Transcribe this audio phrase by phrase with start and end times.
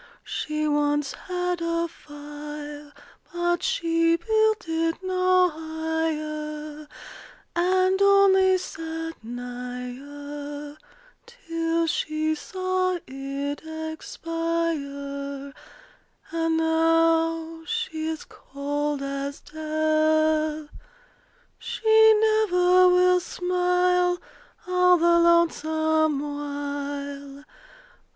[0.23, 2.91] She once had a fire;
[3.31, 6.87] But she built it no higher,
[7.55, 10.75] And only sat nigher
[11.27, 13.61] Till she saw it
[13.93, 15.53] expire;
[16.31, 20.65] And now she is cold as death.
[21.59, 24.17] She never will smile
[24.67, 27.43] All the lonesome while.